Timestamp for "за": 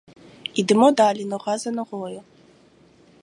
1.57-1.71